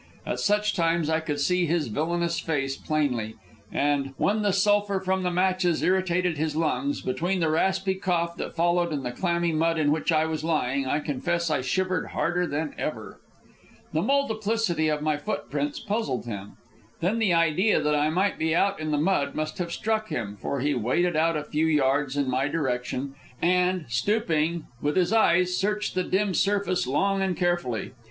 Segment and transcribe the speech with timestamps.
[0.25, 3.35] At such times I could see his villanous face plainly,
[3.71, 8.55] and, when the sulphur from the matches irritated his lungs, between the raspy cough that
[8.55, 12.47] followed and the clammy mud in which I was lying, I confess I shivered harder
[12.47, 13.19] than ever.
[13.93, 16.53] The multiplicity of my footprints puzzled him.
[16.99, 20.35] Then the idea that I might be out in the mud must have struck him,
[20.35, 25.55] for he waded out a few yards in my direction, and, stooping, with his eyes
[25.55, 27.91] searched the dim surface long and carefully.